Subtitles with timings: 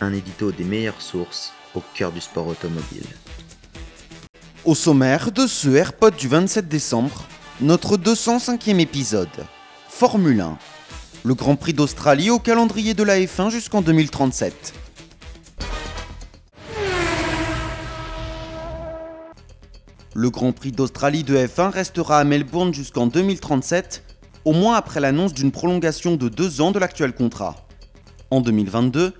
[0.00, 3.06] Un édito des meilleures sources au cœur du sport automobile.
[4.64, 7.24] Au sommaire de ce AirPod du 27 décembre,
[7.60, 9.28] notre 205e épisode.
[9.88, 10.58] Formule 1.
[11.22, 14.74] Le Grand Prix d'Australie au calendrier de la F1 jusqu'en 2037.
[20.16, 24.02] Le Grand Prix d'Australie de F1 restera à Melbourne jusqu'en 2037,
[24.44, 27.56] au moins après l'annonce d'une prolongation de deux ans de l'actuel contrat.
[28.30, 29.12] En 2022,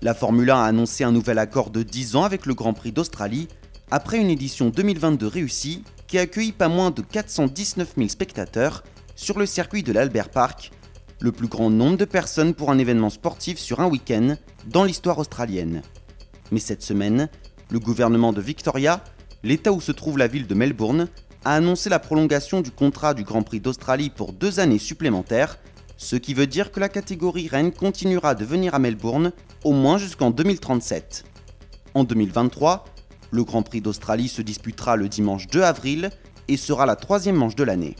[0.00, 2.92] la Formule 1 a annoncé un nouvel accord de 10 ans avec le Grand Prix
[2.92, 3.48] d'Australie,
[3.90, 8.84] après une édition 2022 réussie qui a accueilli pas moins de 419 000 spectateurs
[9.16, 10.70] sur le circuit de l'Albert Park,
[11.20, 15.18] le plus grand nombre de personnes pour un événement sportif sur un week-end dans l'histoire
[15.18, 15.82] australienne.
[16.52, 17.28] Mais cette semaine,
[17.70, 19.02] le gouvernement de Victoria,
[19.42, 21.08] l'état où se trouve la ville de Melbourne,
[21.44, 25.58] a annoncé la prolongation du contrat du Grand Prix d'Australie pour deux années supplémentaires,
[25.98, 29.32] ce qui veut dire que la catégorie Rennes continuera de venir à Melbourne
[29.64, 31.24] au moins jusqu'en 2037.
[31.94, 32.84] En 2023,
[33.32, 36.10] le Grand Prix d'Australie se disputera le dimanche 2 avril
[36.46, 37.96] et sera la troisième manche de l'année.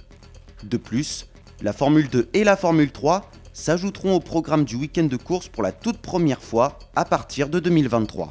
[0.62, 1.26] De plus,
[1.60, 5.64] la Formule 2 et la Formule 3 s'ajouteront au programme du week-end de course pour
[5.64, 8.30] la toute première fois à partir de 2023.